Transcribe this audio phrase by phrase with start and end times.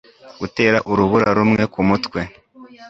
[0.39, 2.21] Gutera urubura rumwe kumutwe